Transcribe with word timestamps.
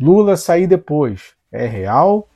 Lula 0.00 0.36
sair 0.36 0.66
depois 0.66 1.34
é 1.52 1.66
real 1.66 2.26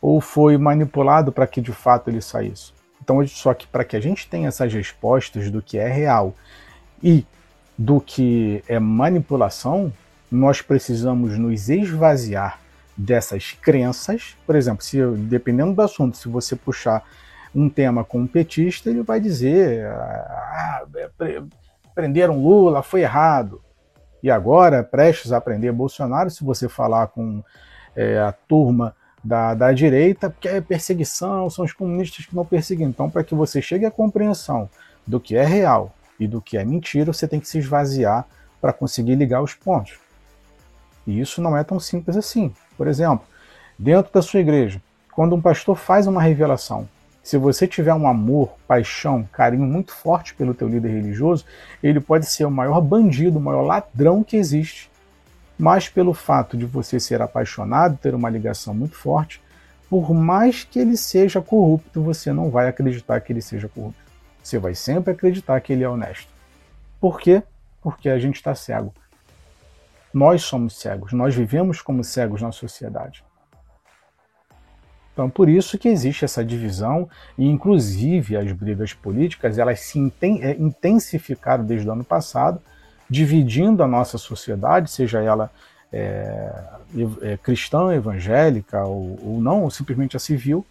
ou 0.00 0.20
foi 0.20 0.58
manipulado 0.58 1.30
para 1.30 1.46
que 1.46 1.60
de 1.60 1.72
fato 1.72 2.10
ele 2.10 2.20
saísse? 2.20 2.72
Então, 3.00 3.24
só 3.28 3.54
que 3.54 3.66
para 3.66 3.84
que 3.84 3.96
a 3.96 4.00
gente 4.00 4.28
tenha 4.28 4.48
essas 4.48 4.72
respostas 4.72 5.50
do 5.50 5.62
que 5.62 5.78
é 5.78 5.86
real 5.86 6.34
e 7.00 7.24
do 7.78 8.00
que 8.00 8.64
é 8.66 8.80
manipulação, 8.80 9.92
nós 10.30 10.60
precisamos 10.60 11.38
nos 11.38 11.68
esvaziar 11.68 12.58
dessas 12.96 13.52
crenças. 13.52 14.36
Por 14.44 14.56
exemplo, 14.56 14.82
se 14.82 15.00
dependendo 15.28 15.74
do 15.74 15.82
assunto, 15.82 16.16
se 16.16 16.28
você 16.28 16.56
puxar 16.56 17.04
um 17.54 17.68
tema 17.68 18.02
com 18.02 18.20
um 18.20 18.26
petista, 18.26 18.90
ele 18.90 19.02
vai 19.02 19.20
dizer: 19.20 19.86
ah, 19.86 20.84
prenderam 21.94 22.42
Lula, 22.42 22.82
foi 22.82 23.02
errado. 23.02 23.62
E 24.22 24.30
agora, 24.30 24.82
prestes 24.82 25.32
a 25.32 25.40
prender 25.40 25.72
Bolsonaro, 25.72 26.30
se 26.30 26.42
você 26.42 26.68
falar 26.68 27.08
com 27.08 27.42
é, 27.94 28.18
a 28.18 28.32
turma 28.32 28.94
da, 29.22 29.54
da 29.54 29.72
direita, 29.72 30.30
porque 30.30 30.48
é 30.48 30.60
perseguição, 30.60 31.50
são 31.50 31.64
os 31.64 31.72
comunistas 31.72 32.26
que 32.26 32.34
não 32.34 32.44
perseguem. 32.44 32.88
Então, 32.88 33.10
para 33.10 33.24
que 33.24 33.34
você 33.34 33.60
chegue 33.60 33.84
à 33.84 33.90
compreensão 33.90 34.68
do 35.06 35.20
que 35.20 35.36
é 35.36 35.44
real 35.44 35.94
e 36.18 36.26
do 36.26 36.40
que 36.40 36.56
é 36.56 36.64
mentira, 36.64 37.12
você 37.12 37.26
tem 37.28 37.40
que 37.40 37.48
se 37.48 37.58
esvaziar 37.58 38.26
para 38.60 38.72
conseguir 38.72 39.14
ligar 39.14 39.42
os 39.42 39.54
pontos. 39.54 39.98
E 41.06 41.20
isso 41.20 41.40
não 41.40 41.56
é 41.56 41.62
tão 41.62 41.78
simples 41.78 42.16
assim. 42.16 42.52
Por 42.76 42.88
exemplo, 42.88 43.24
dentro 43.78 44.12
da 44.12 44.22
sua 44.22 44.40
igreja, 44.40 44.80
quando 45.12 45.34
um 45.34 45.40
pastor 45.40 45.76
faz 45.76 46.06
uma 46.06 46.22
revelação, 46.22 46.88
se 47.26 47.36
você 47.36 47.66
tiver 47.66 47.94
um 47.94 48.06
amor, 48.06 48.54
paixão, 48.68 49.28
carinho 49.32 49.66
muito 49.66 49.92
forte 49.92 50.34
pelo 50.34 50.54
teu 50.54 50.68
líder 50.68 50.90
religioso, 50.90 51.44
ele 51.82 52.00
pode 52.00 52.26
ser 52.26 52.44
o 52.44 52.50
maior 52.50 52.80
bandido, 52.80 53.38
o 53.38 53.42
maior 53.42 53.62
ladrão 53.62 54.22
que 54.22 54.36
existe 54.36 54.90
mas 55.58 55.88
pelo 55.88 56.12
fato 56.12 56.56
de 56.56 56.66
você 56.66 57.00
ser 57.00 57.22
apaixonado, 57.22 57.96
ter 57.96 58.14
uma 58.14 58.28
ligação 58.28 58.74
muito 58.74 58.94
forte, 58.94 59.40
por 59.88 60.12
mais 60.12 60.64
que 60.64 60.78
ele 60.78 60.96
seja 60.96 61.40
corrupto, 61.40 62.02
você 62.02 62.32
não 62.32 62.50
vai 62.50 62.68
acreditar 62.68 63.20
que 63.20 63.32
ele 63.32 63.40
seja 63.40 63.68
corrupto. 63.68 64.00
Você 64.42 64.58
vai 64.58 64.74
sempre 64.74 65.12
acreditar 65.12 65.60
que 65.60 65.72
ele 65.72 65.84
é 65.84 65.88
honesto. 65.88 66.28
Por 67.00 67.20
quê? 67.20 67.42
Porque 67.82 68.08
a 68.08 68.18
gente 68.18 68.36
está 68.36 68.54
cego. 68.54 68.92
Nós 70.12 70.42
somos 70.42 70.78
cegos, 70.78 71.12
nós 71.12 71.34
vivemos 71.34 71.80
como 71.80 72.02
cegos 72.02 72.42
na 72.42 72.52
sociedade. 72.52 73.24
Então, 75.16 75.30
por 75.30 75.48
isso 75.48 75.78
que 75.78 75.88
existe 75.88 76.26
essa 76.26 76.44
divisão 76.44 77.08
e, 77.38 77.46
inclusive, 77.46 78.36
as 78.36 78.52
brigas 78.52 78.92
políticas 78.92 79.56
elas 79.56 79.80
se 79.80 80.12
é, 80.20 80.50
intensificaram 80.58 81.64
desde 81.64 81.88
o 81.88 81.92
ano 81.92 82.04
passado 82.04 82.60
dividindo 83.08 83.82
a 83.82 83.86
nossa 83.86 84.18
sociedade, 84.18 84.90
seja 84.90 85.22
ela 85.22 85.50
é, 85.90 86.52
é, 87.22 87.38
cristã, 87.38 87.94
evangélica 87.94 88.84
ou, 88.84 89.18
ou 89.24 89.40
não, 89.40 89.62
ou 89.62 89.70
simplesmente 89.70 90.18
a 90.18 90.20
civil. 90.20 90.66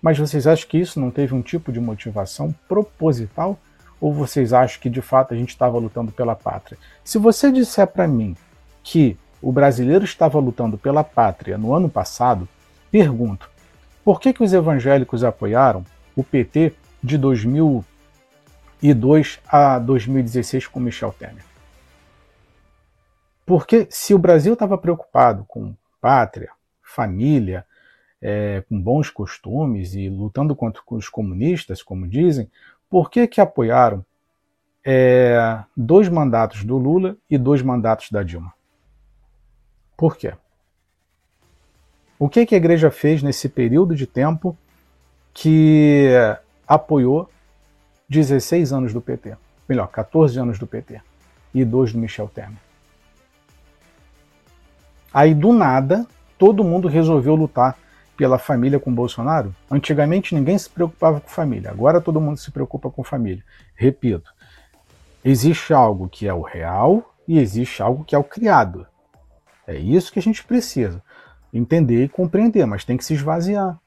Mas 0.00 0.16
vocês 0.16 0.46
acham 0.46 0.68
que 0.68 0.78
isso 0.78 1.00
não 1.00 1.10
teve 1.10 1.34
um 1.34 1.42
tipo 1.42 1.72
de 1.72 1.80
motivação 1.80 2.54
proposital? 2.68 3.58
Ou 4.00 4.14
vocês 4.14 4.52
acham 4.52 4.80
que 4.80 4.88
de 4.88 5.02
fato 5.02 5.34
a 5.34 5.36
gente 5.36 5.48
estava 5.48 5.76
lutando 5.78 6.12
pela 6.12 6.36
pátria? 6.36 6.78
Se 7.02 7.18
você 7.18 7.50
disser 7.50 7.88
para 7.88 8.06
mim 8.06 8.36
que 8.84 9.16
o 9.42 9.50
brasileiro 9.50 10.04
estava 10.04 10.38
lutando 10.38 10.78
pela 10.78 11.02
pátria 11.02 11.58
no 11.58 11.74
ano 11.74 11.88
passado, 11.88 12.48
pergunto: 12.90 13.50
por 14.04 14.20
que, 14.20 14.32
que 14.32 14.42
os 14.42 14.52
evangélicos 14.52 15.24
apoiaram 15.24 15.84
o 16.16 16.24
PT 16.24 16.74
de 17.02 17.16
2000 17.16 17.84
e 18.82 18.94
2 18.94 19.40
a 19.46 19.78
2016 19.78 20.66
com 20.66 20.80
Michel 20.80 21.12
Temer. 21.12 21.44
Porque 23.44 23.86
se 23.90 24.14
o 24.14 24.18
Brasil 24.18 24.52
estava 24.52 24.76
preocupado 24.76 25.44
com 25.48 25.74
pátria, 26.00 26.50
família, 26.82 27.64
é, 28.20 28.62
com 28.68 28.80
bons 28.80 29.10
costumes 29.10 29.94
e 29.94 30.08
lutando 30.08 30.54
contra 30.54 30.82
os 30.90 31.08
comunistas, 31.08 31.82
como 31.82 32.06
dizem, 32.06 32.50
por 32.90 33.10
que, 33.10 33.26
que 33.26 33.40
apoiaram 33.40 34.04
é, 34.84 35.62
dois 35.76 36.08
mandatos 36.08 36.64
do 36.64 36.76
Lula 36.76 37.16
e 37.28 37.38
dois 37.38 37.62
mandatos 37.62 38.10
da 38.10 38.22
Dilma? 38.22 38.52
Por 39.96 40.16
quê? 40.16 40.34
O 42.18 42.28
que, 42.28 42.44
que 42.44 42.54
a 42.54 42.58
igreja 42.58 42.90
fez 42.90 43.22
nesse 43.22 43.48
período 43.48 43.94
de 43.94 44.06
tempo 44.06 44.56
que 45.32 46.10
apoiou 46.66 47.30
16 48.08 48.72
anos 48.72 48.92
do 48.92 49.00
PT. 49.00 49.36
Melhor, 49.68 49.86
14 49.86 50.38
anos 50.38 50.58
do 50.58 50.66
PT. 50.66 51.00
E 51.54 51.64
dois 51.64 51.92
do 51.92 51.98
Michel 51.98 52.28
Temer. 52.28 52.58
Aí, 55.14 55.34
do 55.34 55.52
nada, 55.52 56.06
todo 56.36 56.64
mundo 56.64 56.88
resolveu 56.88 57.34
lutar 57.34 57.78
pela 58.16 58.36
família 58.36 58.80
com 58.80 58.92
Bolsonaro. 58.92 59.54
Antigamente 59.70 60.34
ninguém 60.34 60.58
se 60.58 60.68
preocupava 60.68 61.20
com 61.20 61.28
família, 61.28 61.70
agora 61.70 62.00
todo 62.00 62.20
mundo 62.20 62.36
se 62.36 62.50
preocupa 62.50 62.90
com 62.90 63.04
família. 63.04 63.44
Repito, 63.76 64.30
existe 65.24 65.72
algo 65.72 66.08
que 66.08 66.26
é 66.26 66.34
o 66.34 66.42
real 66.42 67.14
e 67.28 67.38
existe 67.38 67.80
algo 67.80 68.04
que 68.04 68.14
é 68.14 68.18
o 68.18 68.24
criado. 68.24 68.86
É 69.66 69.76
isso 69.76 70.12
que 70.12 70.18
a 70.18 70.22
gente 70.22 70.42
precisa 70.42 71.00
entender 71.58 72.04
e 72.04 72.08
compreender, 72.08 72.66
mas 72.66 72.84
tem 72.84 72.96
que 72.96 73.04
se 73.04 73.14
esvaziar. 73.14 73.78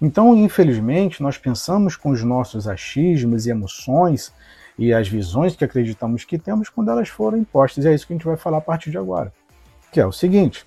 Então, 0.00 0.36
infelizmente, 0.36 1.22
nós 1.22 1.36
pensamos 1.36 1.96
com 1.96 2.10
os 2.10 2.22
nossos 2.22 2.68
achismos 2.68 3.46
e 3.46 3.50
emoções 3.50 4.32
e 4.78 4.92
as 4.92 5.08
visões 5.08 5.56
que 5.56 5.64
acreditamos 5.64 6.24
que 6.24 6.38
temos 6.38 6.68
quando 6.68 6.90
elas 6.90 7.08
foram 7.08 7.36
impostas. 7.36 7.84
E 7.84 7.88
é 7.88 7.94
isso 7.94 8.06
que 8.06 8.12
a 8.12 8.16
gente 8.16 8.26
vai 8.26 8.36
falar 8.36 8.58
a 8.58 8.62
partir 8.62 8.90
de 8.90 8.98
agora. 8.98 9.32
Que 9.90 10.00
é 10.00 10.06
o 10.06 10.12
seguinte, 10.12 10.64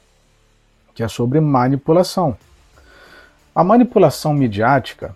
que 0.93 1.01
é 1.01 1.07
sobre 1.07 1.39
manipulação. 1.39 2.37
A 3.55 3.63
manipulação 3.63 4.33
midiática 4.33 5.15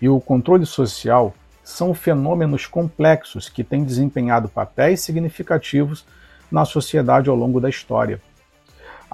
e 0.00 0.08
o 0.08 0.20
controle 0.20 0.64
social 0.64 1.34
são 1.62 1.94
fenômenos 1.94 2.66
complexos 2.66 3.48
que 3.48 3.62
têm 3.62 3.84
desempenhado 3.84 4.48
papéis 4.48 5.00
significativos 5.00 6.04
na 6.50 6.64
sociedade 6.64 7.30
ao 7.30 7.36
longo 7.36 7.60
da 7.60 7.68
história. 7.68 8.20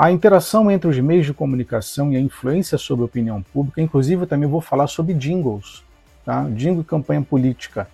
A 0.01 0.13
interação 0.13 0.71
entre 0.71 0.89
os 0.89 0.97
meios 1.01 1.27
de 1.27 1.35
comunicação 1.35 2.13
e 2.13 2.17
a 2.17 2.21
influência 2.21 2.79
sobre 2.79 3.03
a 3.03 3.07
opinião 3.07 3.43
pública, 3.43 3.83
inclusive 3.83 4.23
eu 4.23 4.27
também 4.29 4.49
vou 4.49 4.61
falar 4.61 4.87
sobre 4.87 5.13
jingles, 5.13 5.85
tá? 6.25 6.49
jingle 6.51 6.83
e 6.83 6.85
campanha 6.85 7.21
política. 7.21 7.89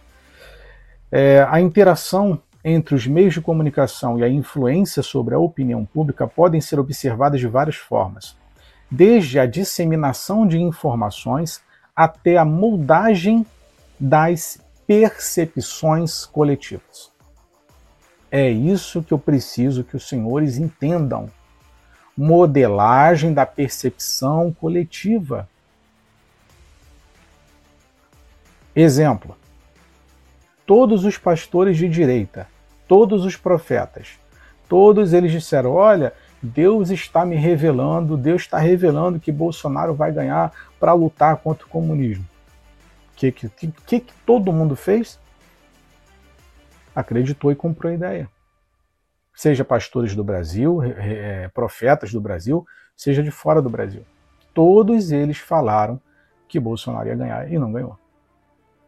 É, 1.10 1.46
a 1.48 1.62
interação 1.62 2.38
entre 2.62 2.94
os 2.94 3.06
meios 3.06 3.32
de 3.32 3.40
comunicação 3.40 4.18
e 4.18 4.22
a 4.22 4.28
influência 4.28 5.02
sobre 5.02 5.34
a 5.34 5.38
opinião 5.38 5.82
pública 5.86 6.26
podem 6.26 6.60
ser 6.60 6.78
observadas 6.78 7.40
de 7.40 7.46
várias 7.46 7.76
formas, 7.76 8.36
desde 8.90 9.38
a 9.38 9.46
disseminação 9.46 10.46
de 10.46 10.60
informações 10.60 11.62
até 11.96 12.36
a 12.36 12.44
moldagem 12.44 13.46
das 13.98 14.58
percepções 14.86 16.26
coletivas. 16.26 17.10
É 18.30 18.50
isso 18.50 19.02
que 19.02 19.14
eu 19.14 19.18
preciso 19.18 19.82
que 19.82 19.96
os 19.96 20.06
senhores 20.06 20.58
entendam 20.58 21.30
modelagem 22.16 23.32
da 23.32 23.44
percepção 23.44 24.52
coletiva. 24.52 25.48
Exemplo: 28.74 29.36
todos 30.66 31.04
os 31.04 31.18
pastores 31.18 31.76
de 31.76 31.88
direita, 31.88 32.46
todos 32.86 33.24
os 33.24 33.36
profetas, 33.36 34.18
todos 34.68 35.12
eles 35.12 35.32
disseram: 35.32 35.72
olha, 35.72 36.12
Deus 36.42 36.90
está 36.90 37.24
me 37.24 37.36
revelando, 37.36 38.16
Deus 38.16 38.42
está 38.42 38.58
revelando 38.58 39.20
que 39.20 39.32
Bolsonaro 39.32 39.94
vai 39.94 40.12
ganhar 40.12 40.52
para 40.78 40.92
lutar 40.92 41.36
contra 41.38 41.66
o 41.66 41.70
comunismo. 41.70 42.24
O 43.12 43.16
que, 43.16 43.32
que, 43.32 43.48
que, 43.48 44.00
que 44.00 44.12
todo 44.26 44.52
mundo 44.52 44.74
fez? 44.76 45.18
Acreditou 46.94 47.50
e 47.50 47.56
comprou 47.56 47.90
a 47.90 47.94
ideia 47.94 48.33
seja 49.34 49.64
pastores 49.64 50.14
do 50.14 50.22
Brasil, 50.22 50.82
é, 50.82 51.48
profetas 51.48 52.12
do 52.12 52.20
Brasil, 52.20 52.64
seja 52.96 53.22
de 53.22 53.30
fora 53.30 53.60
do 53.60 53.68
Brasil. 53.68 54.04
Todos 54.52 55.10
eles 55.10 55.38
falaram 55.38 56.00
que 56.46 56.60
Bolsonaro 56.60 57.08
ia 57.08 57.16
ganhar 57.16 57.52
e 57.52 57.58
não 57.58 57.72
ganhou. 57.72 57.98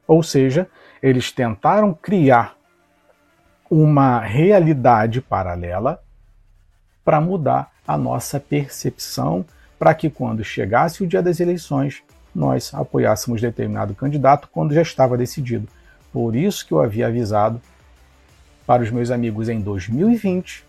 Ou 0.06 0.22
seja, 0.22 0.69
eles 1.02 1.32
tentaram 1.32 1.93
criar 1.93 2.56
uma 3.69 4.20
realidade 4.20 5.20
paralela 5.20 6.00
para 7.04 7.20
mudar 7.20 7.72
a 7.87 7.99
nossa 7.99 8.38
percepção, 8.38 9.44
para 9.78 9.94
que 9.94 10.08
quando 10.08 10.44
chegasse 10.44 11.02
o 11.02 11.06
dia 11.06 11.22
das 11.22 11.40
eleições, 11.40 12.02
nós 12.34 12.72
apoiássemos 12.72 13.40
determinado 13.40 13.94
candidato 13.94 14.49
quando 14.52 14.75
já 14.75 14.82
estava 14.82 15.16
decidido. 15.16 15.69
Por 16.12 16.37
isso 16.37 16.66
que 16.66 16.72
eu 16.72 16.81
havia 16.81 17.08
avisado 17.08 17.60
para 18.66 18.82
os 18.82 18.90
meus 18.90 19.10
amigos 19.10 19.48
em 19.48 19.60
2020, 19.60 20.64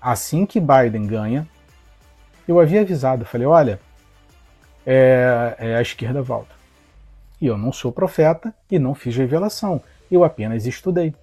assim 0.00 0.44
que 0.44 0.60
Biden 0.60 1.06
ganha, 1.06 1.48
eu 2.46 2.60
havia 2.60 2.82
avisado, 2.82 3.24
falei, 3.24 3.46
olha, 3.46 3.80
é, 4.84 5.56
é, 5.58 5.76
a 5.76 5.82
esquerda 5.82 6.20
volta. 6.20 6.54
E 7.40 7.46
eu 7.46 7.56
não 7.56 7.72
sou 7.72 7.90
profeta 7.90 8.54
e 8.70 8.78
não 8.78 8.94
fiz 8.94 9.16
revelação, 9.16 9.82
eu 10.10 10.22
apenas 10.22 10.66
estudei. 10.66 11.14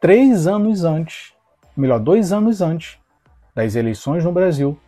Três 0.00 0.46
anos 0.46 0.84
antes 0.84 1.34
melhor, 1.76 1.98
dois 1.98 2.32
anos 2.32 2.60
antes 2.60 2.98
das 3.54 3.74
eleições 3.74 4.24
no 4.24 4.32
Brasil, 4.32 4.78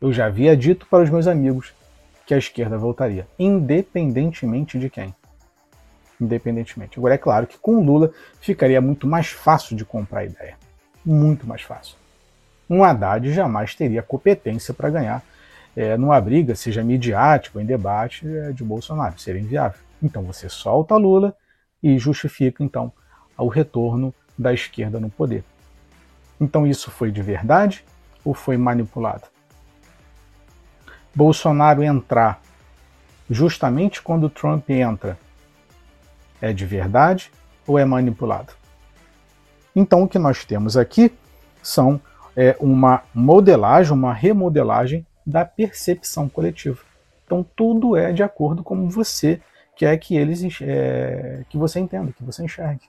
eu 0.00 0.12
já 0.12 0.26
havia 0.26 0.56
dito 0.56 0.86
para 0.86 1.02
os 1.02 1.10
meus 1.10 1.26
amigos 1.26 1.72
que 2.26 2.34
a 2.34 2.38
esquerda 2.38 2.78
voltaria, 2.78 3.26
independentemente 3.38 4.78
de 4.78 4.88
quem. 4.88 5.14
Independentemente. 6.20 6.98
Agora, 6.98 7.14
é 7.14 7.18
claro 7.18 7.46
que 7.46 7.58
com 7.58 7.80
Lula 7.80 8.12
ficaria 8.40 8.80
muito 8.80 9.06
mais 9.06 9.28
fácil 9.28 9.76
de 9.76 9.84
comprar 9.84 10.20
a 10.20 10.24
ideia. 10.24 10.56
Muito 11.04 11.46
mais 11.46 11.62
fácil. 11.62 11.96
Um 12.68 12.84
Haddad 12.84 13.32
jamais 13.32 13.74
teria 13.74 14.02
competência 14.02 14.74
para 14.74 14.90
ganhar 14.90 15.22
é, 15.76 15.96
numa 15.96 16.20
briga, 16.20 16.54
seja 16.54 16.82
midiática 16.82 17.58
ou 17.58 17.62
em 17.62 17.66
debate, 17.66 18.26
é, 18.26 18.52
de 18.52 18.64
Bolsonaro. 18.64 19.18
Seria 19.18 19.40
inviável. 19.40 19.80
Então 20.02 20.22
você 20.22 20.48
solta 20.48 20.96
Lula 20.96 21.34
e 21.82 21.98
justifica, 21.98 22.62
então, 22.64 22.92
o 23.36 23.48
retorno 23.48 24.12
da 24.36 24.52
esquerda 24.52 24.98
no 24.98 25.08
poder. 25.08 25.44
Então 26.40 26.66
isso 26.66 26.90
foi 26.90 27.10
de 27.10 27.22
verdade 27.22 27.84
ou 28.24 28.34
foi 28.34 28.56
manipulado? 28.56 29.24
Bolsonaro 31.14 31.82
entrar 31.82 32.40
justamente 33.30 34.02
quando 34.02 34.30
Trump 34.30 34.68
entra 34.70 35.18
é 36.40 36.52
de 36.52 36.64
verdade 36.64 37.30
ou 37.66 37.78
é 37.78 37.84
manipulado? 37.84 38.52
Então 39.74 40.02
o 40.02 40.08
que 40.08 40.18
nós 40.18 40.44
temos 40.44 40.76
aqui 40.76 41.12
são 41.62 42.00
é, 42.36 42.56
uma 42.60 43.02
modelagem, 43.14 43.92
uma 43.92 44.12
remodelagem 44.12 45.06
da 45.26 45.44
percepção 45.44 46.28
coletiva. 46.28 46.80
Então 47.24 47.44
tudo 47.54 47.96
é 47.96 48.12
de 48.12 48.22
acordo 48.22 48.62
com 48.62 48.88
você 48.88 49.40
quer 49.76 49.96
que 49.98 50.16
eles 50.16 50.42
é, 50.60 51.44
que 51.48 51.56
você 51.56 51.78
entenda, 51.78 52.12
que 52.12 52.24
você 52.24 52.42
enxergue. 52.42 52.88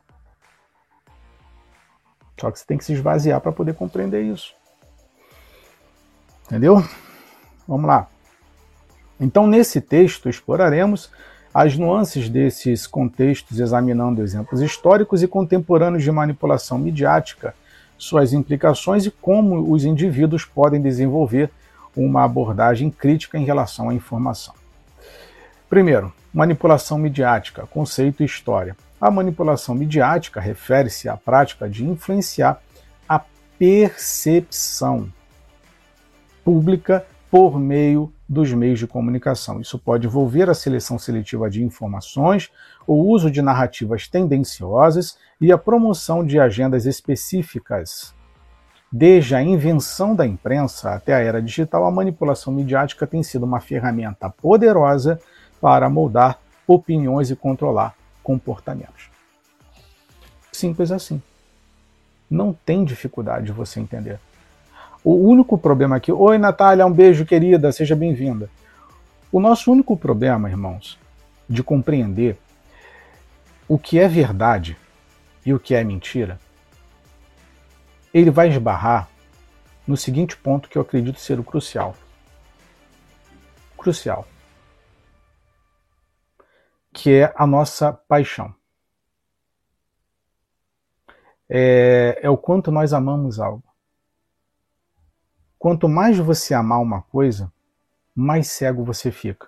Só 2.39 2.49
que 2.49 2.57
você 2.57 2.65
tem 2.65 2.77
que 2.77 2.85
se 2.85 2.93
esvaziar 2.93 3.41
para 3.41 3.51
poder 3.51 3.75
compreender 3.75 4.23
isso. 4.23 4.55
Entendeu? 6.45 6.83
Vamos 7.67 7.85
lá. 7.85 8.07
Então, 9.19 9.45
nesse 9.45 9.81
texto, 9.81 10.29
exploraremos 10.29 11.11
as 11.53 11.75
nuances 11.75 12.29
desses 12.29 12.85
contextos, 12.85 13.59
examinando 13.59 14.21
exemplos 14.21 14.61
históricos 14.61 15.23
e 15.23 15.27
contemporâneos 15.27 16.03
de 16.03 16.11
manipulação 16.11 16.77
midiática, 16.77 17.55
suas 17.97 18.33
implicações 18.33 19.05
e 19.05 19.11
como 19.11 19.71
os 19.71 19.83
indivíduos 19.83 20.45
podem 20.45 20.81
desenvolver 20.81 21.49
uma 21.95 22.23
abordagem 22.23 22.89
crítica 22.89 23.37
em 23.37 23.43
relação 23.43 23.89
à 23.89 23.93
informação. 23.93 24.53
Primeiro, 25.69 26.13
manipulação 26.33 26.97
midiática, 26.97 27.67
conceito 27.67 28.21
e 28.21 28.25
história. 28.25 28.77
A 29.01 29.09
manipulação 29.09 29.75
midiática 29.75 30.39
refere-se 30.39 31.09
à 31.09 31.17
prática 31.17 31.69
de 31.69 31.85
influenciar 31.85 32.61
a 33.07 33.21
percepção 33.57 35.11
pública 36.43 37.05
por 37.29 37.59
meio 37.59 38.11
dos 38.29 38.53
meios 38.53 38.77
de 38.77 38.85
comunicação. 38.85 39.59
Isso 39.59 39.79
pode 39.79 40.05
envolver 40.05 40.47
a 40.47 40.53
seleção 40.53 40.99
seletiva 40.99 41.49
de 41.49 41.63
informações, 41.63 42.51
o 42.85 42.93
uso 42.93 43.31
de 43.31 43.41
narrativas 43.41 44.07
tendenciosas 44.07 45.17
e 45.41 45.51
a 45.51 45.57
promoção 45.57 46.23
de 46.23 46.39
agendas 46.39 46.85
específicas. 46.85 48.13
Desde 48.91 49.33
a 49.33 49.41
invenção 49.41 50.15
da 50.15 50.27
imprensa 50.27 50.93
até 50.93 51.15
a 51.15 51.19
era 51.19 51.41
digital, 51.41 51.85
a 51.85 51.91
manipulação 51.91 52.53
midiática 52.53 53.07
tem 53.07 53.23
sido 53.23 53.43
uma 53.43 53.59
ferramenta 53.59 54.29
poderosa 54.29 55.19
para 55.59 55.89
moldar 55.89 56.39
opiniões 56.67 57.31
e 57.31 57.35
controlar 57.35 57.95
comportamentos. 58.21 59.09
Simples 60.51 60.91
assim. 60.91 61.21
Não 62.29 62.53
tem 62.53 62.85
dificuldade 62.85 63.47
de 63.47 63.51
você 63.51 63.79
entender. 63.79 64.19
O 65.03 65.13
único 65.13 65.57
problema 65.57 65.95
aqui. 65.95 66.11
Oi, 66.11 66.37
Natália, 66.37 66.85
um 66.85 66.91
beijo, 66.91 67.25
querida, 67.25 67.71
seja 67.71 67.95
bem-vinda. 67.95 68.49
O 69.31 69.39
nosso 69.39 69.71
único 69.71 69.95
problema, 69.95 70.49
irmãos, 70.49 70.99
de 71.47 71.63
compreender 71.63 72.37
o 73.67 73.77
que 73.77 73.99
é 73.99 74.07
verdade 74.07 74.77
e 75.45 75.53
o 75.53 75.59
que 75.59 75.75
é 75.75 75.83
mentira, 75.83 76.39
ele 78.13 78.31
vai 78.31 78.49
esbarrar 78.49 79.09
no 79.87 79.95
seguinte 79.95 80.35
ponto 80.35 80.69
que 80.69 80.77
eu 80.77 80.81
acredito 80.81 81.19
ser 81.19 81.39
o 81.39 81.43
crucial. 81.43 81.95
Crucial. 83.77 84.27
Que 86.91 87.21
é 87.21 87.33
a 87.35 87.45
nossa 87.45 87.93
paixão 87.93 88.53
é, 91.49 92.19
é 92.21 92.29
o 92.29 92.37
quanto 92.37 92.71
nós 92.71 92.93
amamos 92.93 93.39
algo. 93.39 93.63
Quanto 95.59 95.89
mais 95.89 96.17
você 96.17 96.53
amar 96.53 96.81
uma 96.81 97.01
coisa, 97.01 97.51
mais 98.15 98.47
cego 98.47 98.83
você 98.85 99.11
fica. 99.11 99.47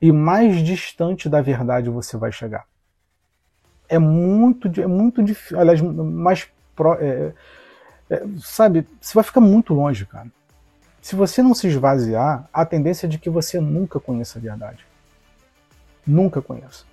E 0.00 0.12
mais 0.12 0.62
distante 0.62 1.28
da 1.28 1.40
verdade 1.40 1.88
você 1.88 2.18
vai 2.18 2.30
chegar. 2.30 2.66
É 3.88 3.98
muito, 3.98 4.68
é 4.80 4.86
muito 4.86 5.22
difícil. 5.22 5.58
Aliás, 5.58 5.80
mais. 5.80 6.48
Pro, 6.76 6.94
é, 6.94 7.32
é, 8.10 8.22
sabe, 8.40 8.86
você 9.00 9.14
vai 9.14 9.24
ficar 9.24 9.40
muito 9.40 9.72
longe, 9.72 10.04
cara. 10.04 10.30
Se 11.00 11.16
você 11.16 11.42
não 11.42 11.54
se 11.54 11.66
esvaziar, 11.66 12.48
a 12.52 12.64
tendência 12.66 13.06
é 13.06 13.08
de 13.08 13.18
que 13.18 13.30
você 13.30 13.58
nunca 13.58 13.98
conheça 13.98 14.38
a 14.38 14.42
verdade. 14.42 14.86
Nunca 16.06 16.42
conheça. 16.42 16.84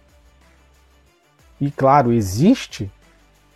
E 1.59 1.69
claro, 1.69 2.13
existe 2.13 2.91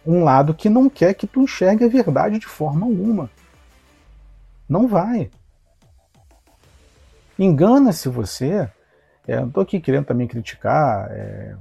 um 0.05 0.23
lado 0.23 0.53
que 0.53 0.69
não 0.69 0.89
quer 0.89 1.13
que 1.13 1.25
tu 1.25 1.41
enxergue 1.41 1.85
a 1.85 1.87
verdade 1.87 2.37
de 2.37 2.47
forma 2.47 2.85
alguma. 2.85 3.29
Não 4.67 4.87
vai. 4.87 5.29
Engana-se 7.37 8.09
você. 8.09 8.69
É, 9.27 9.39
não 9.39 9.47
estou 9.47 9.63
aqui 9.63 9.79
querendo 9.79 10.05
também 10.05 10.27
criticar, 10.27 11.07
é, 11.11 11.55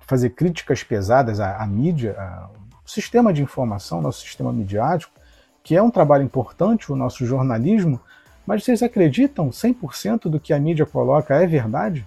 fazer 0.00 0.30
críticas 0.30 0.82
pesadas 0.82 1.38
à, 1.38 1.62
à 1.62 1.66
mídia, 1.66 2.16
ao 2.20 2.54
sistema 2.84 3.32
de 3.32 3.42
informação, 3.42 4.00
nosso 4.00 4.22
sistema 4.22 4.52
midiático, 4.52 5.12
que 5.62 5.76
é 5.76 5.82
um 5.82 5.90
trabalho 5.90 6.24
importante, 6.24 6.90
o 6.90 6.96
nosso 6.96 7.24
jornalismo, 7.24 8.00
mas 8.46 8.64
vocês 8.64 8.82
acreditam 8.82 9.50
100% 9.50 10.22
do 10.22 10.40
que 10.40 10.54
a 10.54 10.58
mídia 10.58 10.86
coloca 10.86 11.34
é 11.34 11.46
verdade? 11.46 12.06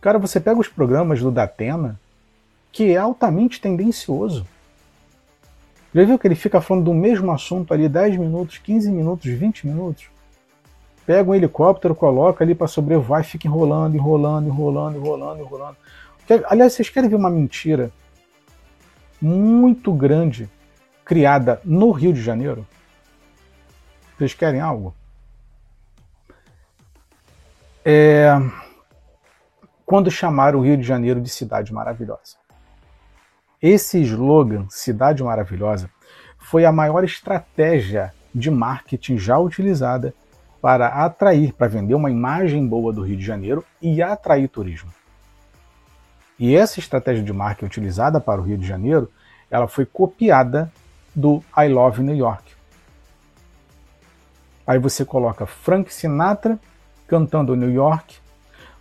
Cara, 0.00 0.18
você 0.18 0.40
pega 0.40 0.58
os 0.58 0.66
programas 0.66 1.20
do 1.22 1.30
Datena, 1.30 1.98
que 2.72 2.92
é 2.92 2.96
altamente 2.96 3.60
tendencioso. 3.60 4.44
Já 5.94 6.04
viu 6.04 6.18
que 6.18 6.26
ele 6.26 6.34
fica 6.34 6.60
falando 6.60 6.84
do 6.84 6.94
mesmo 6.94 7.30
assunto 7.30 7.74
ali 7.74 7.88
10 7.88 8.16
minutos, 8.16 8.58
15 8.58 8.90
minutos, 8.90 9.30
20 9.30 9.66
minutos? 9.66 10.10
Pega 11.04 11.30
um 11.30 11.34
helicóptero, 11.34 11.94
coloca 11.94 12.42
ali 12.42 12.54
para 12.54 12.66
sobrevoar 12.66 13.20
e 13.20 13.24
fica 13.24 13.46
enrolando, 13.46 13.94
enrolando, 13.94 14.46
enrolando, 14.46 14.96
enrolando, 14.96 15.40
enrolando. 15.40 15.76
Aliás, 16.46 16.72
vocês 16.72 16.88
querem 16.88 17.10
ver 17.10 17.16
uma 17.16 17.28
mentira 17.28 17.90
muito 19.20 19.92
grande 19.92 20.48
criada 21.04 21.60
no 21.64 21.90
Rio 21.90 22.12
de 22.12 22.22
Janeiro? 22.22 22.66
Vocês 24.16 24.32
querem 24.32 24.60
algo? 24.60 24.94
É... 27.84 28.30
Quando 29.84 30.10
chamaram 30.10 30.60
o 30.60 30.62
Rio 30.62 30.76
de 30.76 30.84
Janeiro 30.84 31.20
de 31.20 31.28
cidade 31.28 31.72
maravilhosa. 31.72 32.41
Esse 33.62 34.00
slogan, 34.00 34.66
Cidade 34.68 35.22
Maravilhosa, 35.22 35.88
foi 36.36 36.64
a 36.64 36.72
maior 36.72 37.04
estratégia 37.04 38.12
de 38.34 38.50
marketing 38.50 39.16
já 39.18 39.38
utilizada 39.38 40.12
para 40.60 40.88
atrair, 40.88 41.52
para 41.52 41.68
vender 41.68 41.94
uma 41.94 42.10
imagem 42.10 42.66
boa 42.66 42.92
do 42.92 43.02
Rio 43.02 43.16
de 43.16 43.24
Janeiro 43.24 43.64
e 43.80 44.02
atrair 44.02 44.48
turismo. 44.48 44.92
E 46.36 46.56
essa 46.56 46.80
estratégia 46.80 47.22
de 47.22 47.32
marketing 47.32 47.66
utilizada 47.66 48.20
para 48.20 48.40
o 48.40 48.44
Rio 48.44 48.58
de 48.58 48.66
Janeiro, 48.66 49.08
ela 49.48 49.68
foi 49.68 49.86
copiada 49.86 50.72
do 51.14 51.40
I 51.56 51.68
Love 51.68 52.02
New 52.02 52.16
York. 52.16 52.42
Aí 54.66 54.80
você 54.80 55.04
coloca 55.04 55.46
Frank 55.46 55.94
Sinatra 55.94 56.58
cantando 57.06 57.54
New 57.54 57.70
York, 57.70 58.21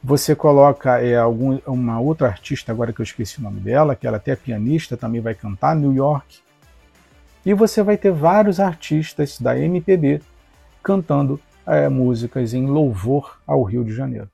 você 0.04 0.36
coloca 0.36 1.00
é, 1.00 1.16
algum, 1.18 1.60
uma 1.68 2.00
outra 2.00 2.28
artista, 2.28 2.72
agora 2.72 2.92
que 2.92 3.02
eu 3.02 3.04
esqueci 3.04 3.40
o 3.40 3.44
nome 3.44 3.60
dela, 3.60 3.96
que 3.96 4.08
ela 4.08 4.18
até 4.18 4.32
é 4.32 4.36
pianista, 4.36 4.98
também 4.98 5.22
vai 5.22 5.36
cantar, 5.36 5.76
New 5.76 5.94
York. 5.94 6.40
E 7.46 7.54
você 7.54 7.84
vai 7.84 7.98
ter 7.98 8.12
vários 8.12 8.60
artistas 8.60 9.40
da 9.40 9.58
MPB 9.58 10.22
cantando 10.84 11.40
é, 11.66 11.88
músicas 11.90 12.54
em 12.54 12.66
louvor 12.66 13.40
ao 13.46 13.64
Rio 13.64 13.84
de 13.84 13.94
Janeiro. 13.94 14.30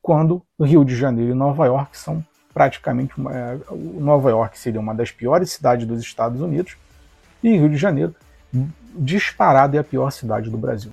Quando 0.00 0.42
Rio 0.60 0.84
de 0.84 0.94
Janeiro 0.94 1.32
e 1.32 1.34
Nova 1.34 1.66
York 1.66 1.96
são 1.96 2.24
praticamente. 2.54 3.12
É, 3.30 3.58
Nova 3.74 4.30
York 4.30 4.56
seria 4.56 4.80
uma 4.80 4.94
das 4.94 5.10
piores 5.10 5.50
cidades 5.50 5.86
dos 5.86 6.00
Estados 6.00 6.40
Unidos 6.40 6.76
e 7.42 7.50
Rio 7.50 7.68
de 7.68 7.76
Janeiro, 7.76 8.14
disparado, 8.94 9.76
é 9.76 9.80
a 9.80 9.84
pior 9.84 10.10
cidade 10.10 10.48
do 10.48 10.56
Brasil. 10.56 10.92